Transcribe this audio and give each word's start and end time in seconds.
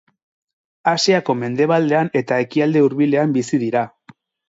Asiako 0.91 1.35
mendebaldean 1.43 2.11
eta 2.25 2.43
Ekialde 2.49 2.85
Hurbilean 2.89 3.41
bizi 3.41 3.65
dira. 3.69 3.89